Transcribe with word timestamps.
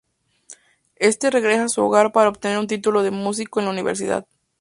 Este 0.95 1.29
regresa 1.29 1.65
a 1.65 1.69
su 1.69 1.79
hogar 1.83 2.11
para 2.11 2.29
obtener 2.29 2.57
un 2.57 2.65
título 2.65 3.03
de 3.03 3.11
músico 3.11 3.59
en 3.59 3.65
la 3.67 3.71
universidad. 3.71 4.25